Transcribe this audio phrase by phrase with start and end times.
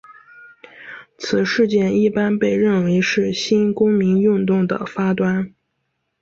[1.19, 5.53] 此事件一般被认为是新公民运动的发端。